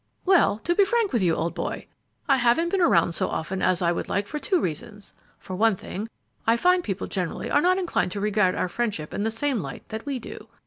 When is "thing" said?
5.75-6.09